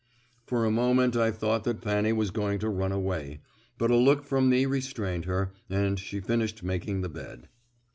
For 0.47 0.65
a 0.65 0.71
moment 0.71 1.15
I 1.15 1.29
thought 1.29 1.63
that 1.65 1.83
Fanny 1.83 2.11
was 2.11 2.31
going 2.31 2.57
to 2.61 2.69
run 2.69 2.91
away, 2.91 3.41
but 3.77 3.91
a 3.91 3.95
look 3.95 4.23
from 4.25 4.49
me 4.49 4.65
restrained 4.65 5.25
her, 5.25 5.53
and 5.69 5.99
she 5.99 6.19
finished 6.19 6.63
making 6.63 7.01
the 7.01 7.07
bed. 7.09 7.47